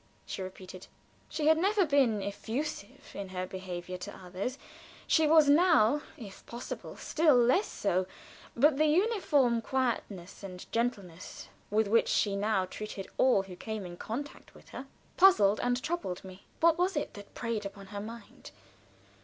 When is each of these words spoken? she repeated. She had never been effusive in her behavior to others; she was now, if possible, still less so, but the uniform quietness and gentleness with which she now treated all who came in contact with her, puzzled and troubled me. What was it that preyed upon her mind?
she 0.25 0.41
repeated. 0.41 0.87
She 1.29 1.45
had 1.45 1.59
never 1.59 1.85
been 1.85 2.23
effusive 2.23 3.11
in 3.13 3.29
her 3.29 3.45
behavior 3.45 3.97
to 3.99 4.17
others; 4.17 4.57
she 5.05 5.27
was 5.27 5.47
now, 5.47 6.01
if 6.17 6.43
possible, 6.47 6.97
still 6.97 7.35
less 7.37 7.67
so, 7.67 8.07
but 8.55 8.77
the 8.79 8.87
uniform 8.87 9.61
quietness 9.61 10.41
and 10.41 10.65
gentleness 10.71 11.49
with 11.69 11.87
which 11.87 12.07
she 12.07 12.35
now 12.35 12.65
treated 12.65 13.05
all 13.19 13.43
who 13.43 13.55
came 13.55 13.85
in 13.85 13.95
contact 13.95 14.55
with 14.55 14.69
her, 14.69 14.87
puzzled 15.17 15.59
and 15.59 15.83
troubled 15.83 16.23
me. 16.23 16.47
What 16.61 16.79
was 16.79 16.97
it 16.97 17.13
that 17.13 17.35
preyed 17.35 17.63
upon 17.63 17.85
her 17.93 18.01
mind? 18.01 18.49